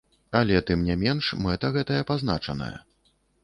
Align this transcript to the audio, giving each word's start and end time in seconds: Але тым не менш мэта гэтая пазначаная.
Але 0.37 0.61
тым 0.69 0.79
не 0.87 0.95
менш 1.03 1.29
мэта 1.49 1.73
гэтая 1.77 2.03
пазначаная. 2.11 2.75